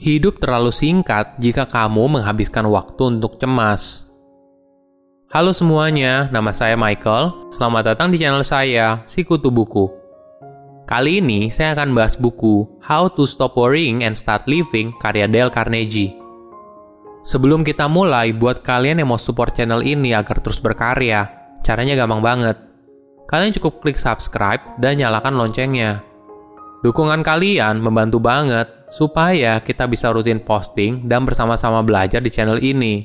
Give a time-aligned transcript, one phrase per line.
[0.00, 4.08] Hidup terlalu singkat jika kamu menghabiskan waktu untuk cemas.
[5.28, 7.52] Halo semuanya, nama saya Michael.
[7.52, 9.92] Selamat datang di channel saya, Sikutu Buku.
[10.88, 15.52] Kali ini saya akan bahas buku How to Stop Worrying and Start Living karya Dale
[15.52, 16.16] Carnegie.
[17.20, 21.28] Sebelum kita mulai, buat kalian yang mau support channel ini agar terus berkarya,
[21.60, 22.56] caranya gampang banget.
[23.28, 26.00] Kalian cukup klik subscribe dan nyalakan loncengnya.
[26.80, 33.04] Dukungan kalian membantu banget supaya kita bisa rutin posting dan bersama-sama belajar di channel ini.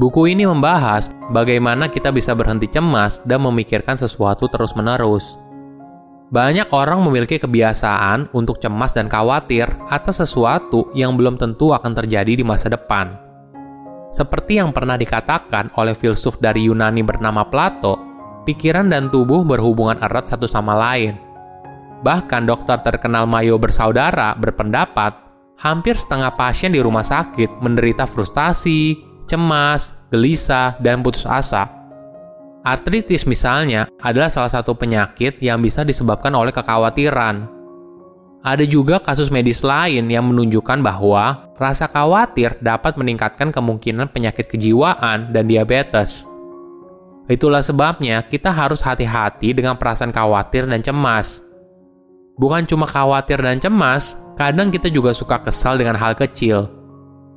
[0.00, 5.36] Buku ini membahas bagaimana kita bisa berhenti cemas dan memikirkan sesuatu terus-menerus.
[6.32, 12.40] Banyak orang memiliki kebiasaan untuk cemas dan khawatir atas sesuatu yang belum tentu akan terjadi
[12.40, 13.12] di masa depan.
[14.08, 18.00] Seperti yang pernah dikatakan oleh filsuf dari Yunani bernama Plato,
[18.48, 21.12] pikiran dan tubuh berhubungan erat satu sama lain–
[22.02, 25.14] Bahkan dokter terkenal Mayo bersaudara berpendapat
[25.62, 28.98] hampir setengah pasien di rumah sakit menderita frustasi,
[29.30, 31.70] cemas, gelisah, dan putus asa.
[32.66, 37.46] Artritis misalnya adalah salah satu penyakit yang bisa disebabkan oleh kekhawatiran.
[38.42, 45.30] Ada juga kasus medis lain yang menunjukkan bahwa rasa khawatir dapat meningkatkan kemungkinan penyakit kejiwaan
[45.30, 46.26] dan diabetes.
[47.30, 51.51] Itulah sebabnya kita harus hati-hati dengan perasaan khawatir dan cemas
[52.40, 56.68] Bukan cuma khawatir dan cemas, kadang kita juga suka kesal dengan hal kecil.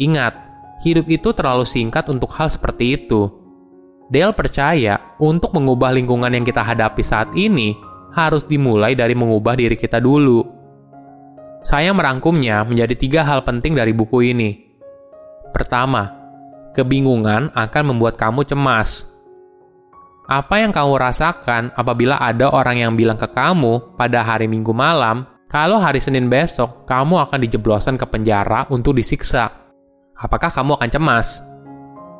[0.00, 0.32] Ingat,
[0.80, 3.28] hidup itu terlalu singkat untuk hal seperti itu.
[4.08, 7.76] Dale percaya untuk mengubah lingkungan yang kita hadapi saat ini
[8.16, 10.40] harus dimulai dari mengubah diri kita dulu.
[11.60, 14.56] Saya merangkumnya menjadi tiga hal penting dari buku ini.
[15.52, 16.08] Pertama,
[16.72, 19.17] kebingungan akan membuat kamu cemas.
[20.28, 25.24] Apa yang kamu rasakan apabila ada orang yang bilang ke kamu pada hari Minggu malam,
[25.48, 29.48] kalau hari Senin besok kamu akan dijebloskan ke penjara untuk disiksa?
[30.20, 31.40] Apakah kamu akan cemas?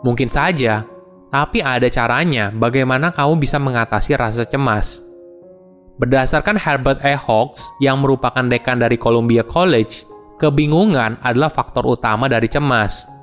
[0.00, 0.88] Mungkin saja,
[1.28, 5.04] tapi ada caranya bagaimana kamu bisa mengatasi rasa cemas.
[6.00, 7.12] Berdasarkan Herbert A.
[7.12, 10.08] Hawks yang merupakan dekan dari Columbia College,
[10.40, 13.17] kebingungan adalah faktor utama dari cemas.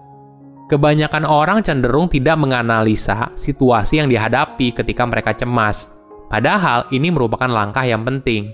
[0.65, 5.93] Kebanyakan orang cenderung tidak menganalisa situasi yang dihadapi ketika mereka cemas.
[6.25, 8.49] Padahal ini merupakan langkah yang penting.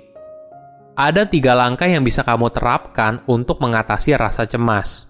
[0.91, 5.07] Ada tiga langkah yang bisa kamu terapkan untuk mengatasi rasa cemas.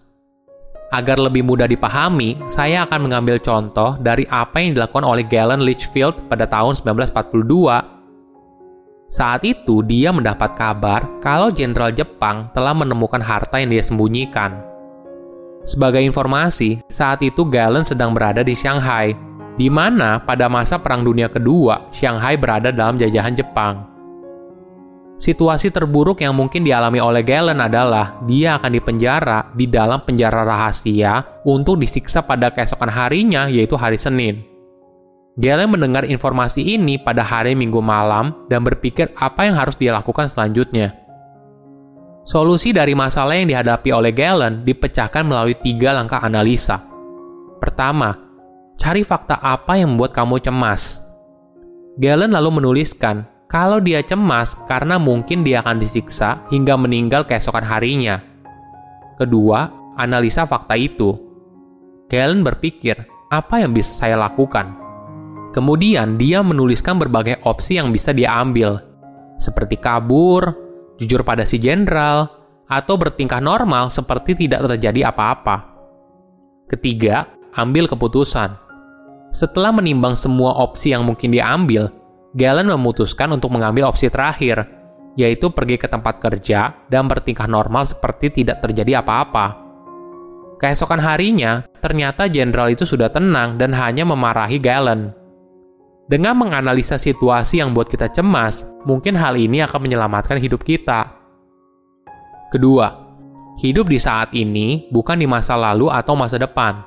[0.93, 6.29] Agar lebih mudah dipahami, saya akan mengambil contoh dari apa yang dilakukan oleh Galen Litchfield
[6.29, 9.09] pada tahun 1942.
[9.09, 14.70] Saat itu, dia mendapat kabar kalau Jenderal Jepang telah menemukan harta yang dia sembunyikan.
[15.61, 19.13] Sebagai informasi, saat itu Galen sedang berada di Shanghai,
[19.61, 23.85] di mana pada masa Perang Dunia Kedua, Shanghai berada dalam jajahan Jepang.
[25.21, 31.45] Situasi terburuk yang mungkin dialami oleh Galen adalah dia akan dipenjara di dalam penjara rahasia
[31.45, 34.41] untuk disiksa pada keesokan harinya, yaitu hari Senin.
[35.37, 40.25] Galen mendengar informasi ini pada hari Minggu malam dan berpikir apa yang harus dia lakukan
[40.25, 41.00] selanjutnya.
[42.21, 46.77] Solusi dari masalah yang dihadapi oleh Galen dipecahkan melalui tiga langkah analisa.
[47.57, 48.13] Pertama,
[48.77, 51.01] cari fakta apa yang membuat kamu cemas.
[51.97, 58.21] Galen lalu menuliskan kalau dia cemas karena mungkin dia akan disiksa hingga meninggal keesokan harinya.
[59.17, 61.17] Kedua, analisa fakta itu.
[62.05, 63.01] Galen berpikir,
[63.33, 64.77] apa yang bisa saya lakukan?
[65.51, 68.79] Kemudian dia menuliskan berbagai opsi yang bisa diambil,
[69.35, 70.70] seperti kabur,
[71.01, 72.29] jujur pada si jenderal,
[72.69, 75.65] atau bertingkah normal seperti tidak terjadi apa-apa.
[76.69, 77.25] Ketiga,
[77.57, 78.53] ambil keputusan.
[79.33, 81.89] Setelah menimbang semua opsi yang mungkin diambil,
[82.31, 84.63] Galen memutuskan untuk mengambil opsi terakhir,
[85.19, 89.59] yaitu pergi ke tempat kerja dan bertingkah normal seperti tidak terjadi apa-apa.
[90.61, 95.11] Keesokan harinya, ternyata jenderal itu sudah tenang dan hanya memarahi Galen.
[96.11, 101.07] Dengan menganalisa situasi yang buat kita cemas, mungkin hal ini akan menyelamatkan hidup kita.
[102.51, 102.91] Kedua,
[103.63, 106.83] hidup di saat ini bukan di masa lalu atau masa depan.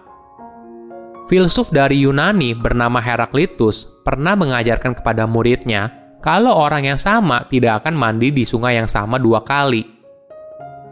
[1.24, 5.88] Filsuf dari Yunani bernama Heraklitus pernah mengajarkan kepada muridnya
[6.20, 9.88] kalau orang yang sama tidak akan mandi di sungai yang sama dua kali.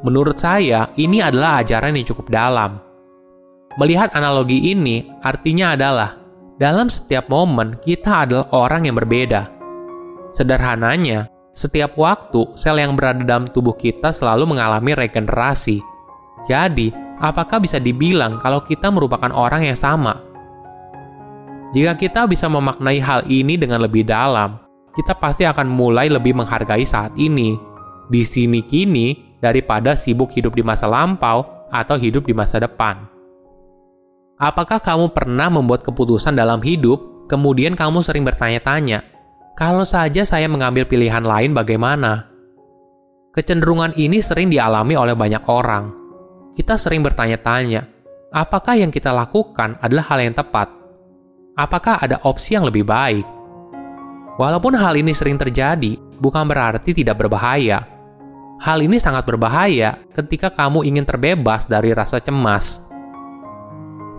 [0.09, 2.81] Menurut saya, ini adalah ajaran yang cukup dalam.
[3.77, 6.22] Melihat analogi ini, artinya adalah
[6.63, 9.51] dalam setiap momen, kita adalah orang yang berbeda.
[10.31, 11.27] Sederhananya,
[11.59, 15.83] setiap waktu sel yang berada dalam tubuh kita selalu mengalami regenerasi.
[16.47, 20.23] Jadi, apakah bisa dibilang kalau kita merupakan orang yang sama?
[21.75, 24.63] Jika kita bisa memaknai hal ini dengan lebih dalam,
[24.95, 27.59] kita pasti akan mulai lebih menghargai saat ini.
[28.07, 31.43] Di sini kini, daripada sibuk hidup di masa lampau
[31.75, 33.12] atau hidup di masa depan.
[34.43, 39.07] Apakah kamu pernah membuat keputusan dalam hidup, kemudian kamu sering bertanya-tanya,
[39.55, 42.27] "Kalau saja saya mengambil pilihan lain, bagaimana?"
[43.31, 45.95] Kecenderungan ini sering dialami oleh banyak orang.
[46.59, 47.87] Kita sering bertanya-tanya,
[48.35, 50.75] apakah yang kita lakukan adalah hal yang tepat?
[51.55, 53.25] Apakah ada opsi yang lebih baik?
[54.43, 57.87] Walaupun hal ini sering terjadi, bukan berarti tidak berbahaya.
[58.59, 62.92] Hal ini sangat berbahaya ketika kamu ingin terbebas dari rasa cemas.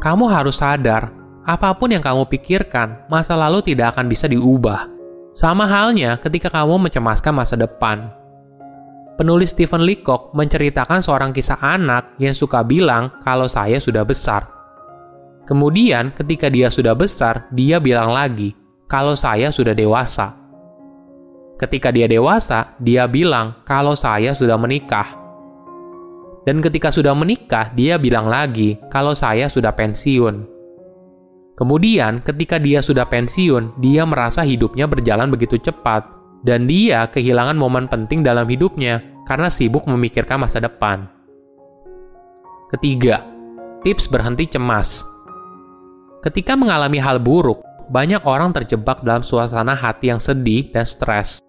[0.04, 1.16] Kamu harus sadar,
[1.48, 4.92] apa pun yang kamu pikirkan, masa lalu tidak akan bisa diubah.
[5.32, 8.12] Sama halnya ketika kamu mencemaskan masa depan.
[9.16, 14.44] Penulis Stephen Leacock menceritakan seorang kisah anak yang suka bilang kalau saya sudah besar.
[15.48, 18.52] Kemudian ketika dia sudah besar, dia bilang lagi,
[18.92, 20.36] kalau saya sudah dewasa.
[21.56, 25.23] Ketika dia dewasa, dia bilang kalau saya sudah menikah.
[26.44, 30.52] Dan ketika sudah menikah, dia bilang lagi kalau saya sudah pensiun.
[31.56, 36.04] Kemudian, ketika dia sudah pensiun, dia merasa hidupnya berjalan begitu cepat,
[36.44, 41.08] dan dia kehilangan momen penting dalam hidupnya karena sibuk memikirkan masa depan.
[42.74, 43.24] Ketiga,
[43.86, 45.06] tips berhenti cemas.
[46.20, 51.40] Ketika mengalami hal buruk, banyak orang terjebak dalam suasana hati yang sedih dan stres.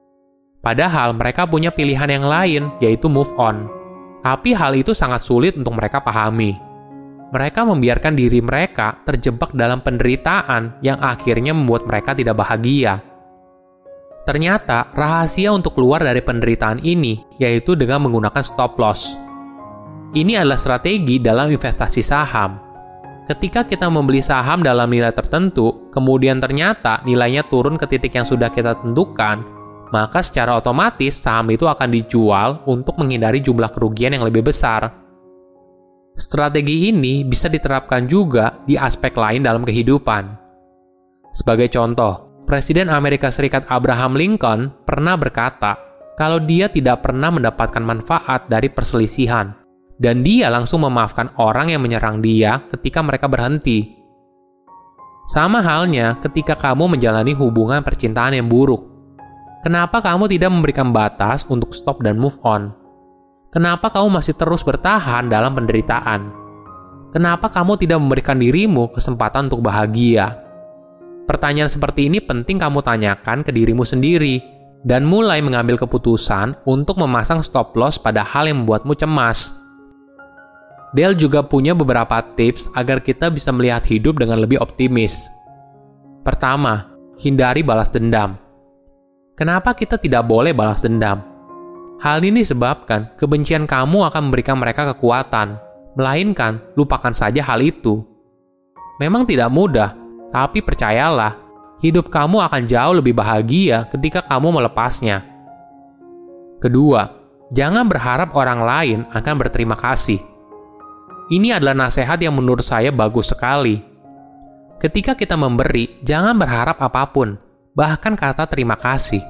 [0.62, 3.66] Padahal mereka punya pilihan yang lain, yaitu move on.
[4.24, 6.56] Tapi hal itu sangat sulit untuk mereka pahami.
[7.28, 13.04] Mereka membiarkan diri mereka terjebak dalam penderitaan yang akhirnya membuat mereka tidak bahagia.
[14.24, 19.12] Ternyata, rahasia untuk keluar dari penderitaan ini yaitu dengan menggunakan stop loss.
[20.16, 22.64] Ini adalah strategi dalam investasi saham
[23.24, 28.52] Ketika kita membeli saham dalam nilai tertentu, kemudian ternyata nilainya turun ke titik yang sudah
[28.52, 29.40] kita tentukan,
[29.94, 34.90] maka secara otomatis saham itu akan dijual untuk menghindari jumlah kerugian yang lebih besar.
[36.18, 40.34] Strategi ini bisa diterapkan juga di aspek lain dalam kehidupan.
[41.30, 45.78] Sebagai contoh, Presiden Amerika Serikat Abraham Lincoln pernah berkata
[46.18, 49.50] kalau dia tidak pernah mendapatkan manfaat dari perselisihan,
[49.98, 53.94] dan dia langsung memaafkan orang yang menyerang dia ketika mereka berhenti.
[55.30, 58.93] Sama halnya ketika kamu menjalani hubungan percintaan yang buruk.
[59.64, 62.68] Kenapa kamu tidak memberikan batas untuk stop dan move on?
[63.48, 66.28] Kenapa kamu masih terus bertahan dalam penderitaan?
[67.16, 70.36] Kenapa kamu tidak memberikan dirimu kesempatan untuk bahagia?
[71.24, 74.44] Pertanyaan seperti ini penting kamu tanyakan ke dirimu sendiri
[74.84, 79.64] dan mulai mengambil keputusan untuk memasang stop loss pada hal yang membuatmu cemas
[80.94, 85.26] Dale juga punya beberapa tips agar kita bisa melihat hidup dengan lebih optimis.
[86.22, 86.86] Pertama,
[87.18, 88.43] hindari balas dendam.
[89.34, 91.22] Kenapa kita tidak boleh balas dendam?
[91.98, 95.58] Hal ini disebabkan kebencian kamu akan memberikan mereka kekuatan,
[95.98, 98.02] melainkan lupakan saja hal itu.
[99.02, 99.94] Memang tidak mudah,
[100.30, 101.34] tapi percayalah,
[101.82, 105.26] hidup kamu akan jauh lebih bahagia ketika kamu melepasnya.
[106.62, 107.10] Kedua,
[107.50, 110.34] jangan berharap orang lain akan berterima kasih
[111.32, 113.80] ini adalah nasihat yang menurut saya bagus sekali.
[114.76, 117.40] Ketika kita memberi, jangan berharap apa pun,
[117.74, 119.20] bahkan kata terima kasih.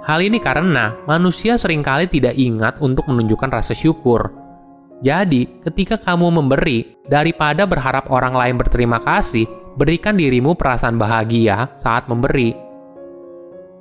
[0.00, 4.32] Hal ini karena manusia sering kali tidak ingat untuk menunjukkan rasa syukur.
[5.00, 12.08] Jadi, ketika kamu memberi, daripada berharap orang lain berterima kasih, berikan dirimu perasaan bahagia saat
[12.08, 12.52] memberi.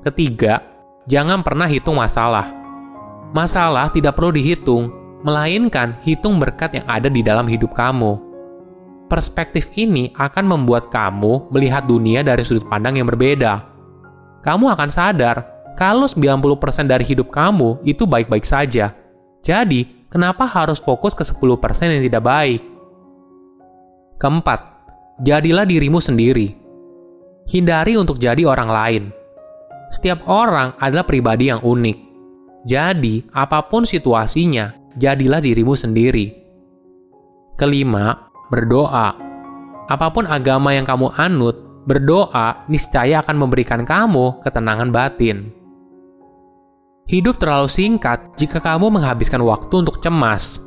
[0.04, 0.64] Ketiga,
[1.08, 2.52] jangan pernah hitung masalah.
[3.36, 4.92] Masalah tidak perlu dihitung,
[5.24, 8.29] melainkan hitung berkat yang ada di dalam hidup kamu.
[9.10, 13.66] Perspektif ini akan membuat kamu melihat dunia dari sudut pandang yang berbeda.
[14.46, 15.42] Kamu akan sadar
[15.74, 18.94] kalau 90% dari hidup kamu itu baik-baik saja.
[19.42, 22.62] Jadi, kenapa harus fokus ke 10% yang tidak baik?
[24.22, 24.60] Keempat,
[25.26, 26.54] jadilah dirimu sendiri.
[27.50, 29.04] Hindari untuk jadi orang lain.
[29.90, 31.98] Setiap orang adalah pribadi yang unik.
[32.70, 36.30] Jadi, apa pun situasinya, jadilah dirimu sendiri.
[37.58, 39.16] Kelima, berdoa.
[39.90, 45.50] Apa pun agama yang kamu anut, berdoa niscaya akan memberikan kamu ketenangan batin.
[47.10, 50.62] Hidup terlalu singkat jika kamu menghabiskan waktu untuk cemas.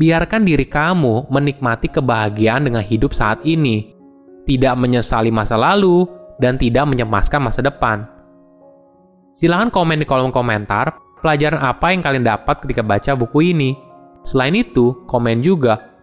[0.00, 3.92] Biarkan diri kamu menikmati kebahagiaan dengan hidup saat ini,
[4.48, 6.08] tidak menyesali masa lalu,
[6.40, 8.08] dan tidak mencemaskan masa depan.
[9.36, 13.76] Silahkan komen di kolom komentar pelajaran apa yang kalian dapat ketika baca buku ini.
[14.24, 15.93] Selain itu, komen juga